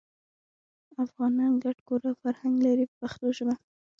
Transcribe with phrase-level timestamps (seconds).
[1.03, 3.53] افغانان ګډ کور او فرهنګ لري په پښتو ژبه.